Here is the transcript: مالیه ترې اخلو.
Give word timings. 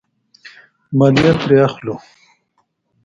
مالیه 0.97 1.31
ترې 1.39 1.57
اخلو. 1.67 1.95